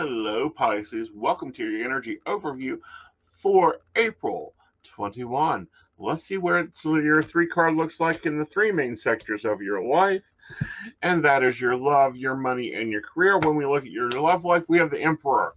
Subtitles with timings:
[0.00, 1.10] Hello, Pisces.
[1.12, 2.78] Welcome to your energy overview
[3.36, 5.68] for April 21.
[5.98, 9.82] Let's see where your three card looks like in the three main sectors of your
[9.82, 10.22] life.
[11.02, 13.36] And that is your love, your money, and your career.
[13.40, 15.52] When we look at your love life, we have the Emperor.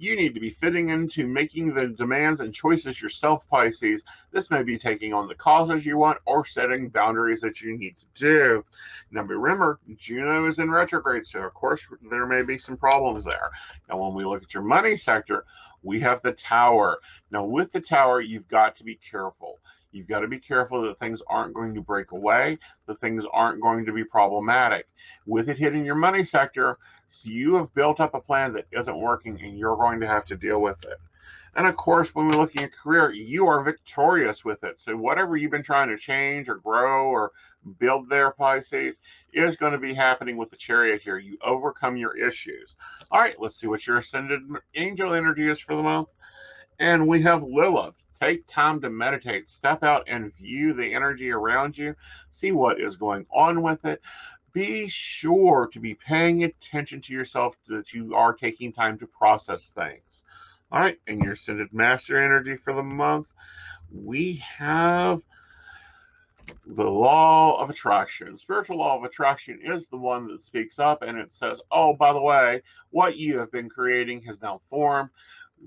[0.00, 4.04] You need to be fitting into making the demands and choices yourself, Pisces.
[4.30, 7.96] This may be taking on the causes you want or setting boundaries that you need
[7.98, 8.64] to do.
[9.10, 13.50] Now, remember, Juno is in retrograde, so of course there may be some problems there.
[13.88, 15.44] Now, when we look at your money sector,
[15.82, 16.98] we have the Tower.
[17.32, 19.58] Now, with the Tower, you've got to be careful.
[19.92, 23.62] You've got to be careful that things aren't going to break away, that things aren't
[23.62, 24.86] going to be problematic.
[25.26, 26.78] With it hitting your money sector,
[27.10, 30.26] so you have built up a plan that isn't working and you're going to have
[30.26, 30.98] to deal with it.
[31.54, 34.80] And of course, when we're looking at career, you are victorious with it.
[34.80, 37.32] So whatever you've been trying to change or grow or
[37.78, 39.00] build there, Pisces,
[39.32, 41.18] is going to be happening with the chariot here.
[41.18, 42.76] You overcome your issues.
[43.10, 44.40] All right, let's see what your ascended
[44.74, 46.10] angel energy is for the month.
[46.78, 47.96] And we have Lilith.
[48.20, 49.48] Take time to meditate.
[49.48, 51.94] Step out and view the energy around you.
[52.32, 54.00] See what is going on with it
[54.52, 59.70] be sure to be paying attention to yourself that you are taking time to process
[59.70, 60.24] things.
[60.72, 63.32] All right, and your ascended master energy for the month,
[63.92, 65.22] we have
[66.66, 68.36] the law of attraction.
[68.36, 72.12] Spiritual law of attraction is the one that speaks up and it says, oh, by
[72.12, 75.10] the way, what you have been creating has now formed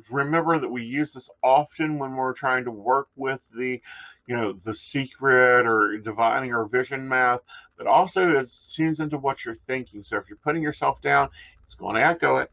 [0.09, 3.81] remember that we use this often when we're trying to work with the
[4.27, 7.41] you know the secret or divining or vision math
[7.77, 10.03] but also it tunes into what you're thinking.
[10.03, 11.29] So if you're putting yourself down
[11.65, 12.51] it's going to echo it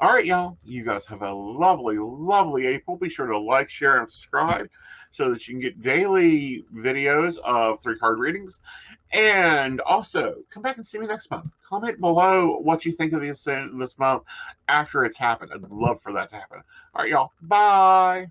[0.00, 0.56] all right y'all.
[0.64, 2.96] You guys have a lovely lovely april.
[2.96, 4.68] Be sure to like share and subscribe
[5.12, 8.60] so that you can get daily videos of three card readings.
[9.12, 11.50] And also come back and see me next month.
[11.68, 14.22] Comment below what you think of this this month
[14.68, 15.52] after it's happened.
[15.54, 16.62] I'd love for that to happen.
[16.94, 17.32] All right y'all.
[17.42, 18.30] Bye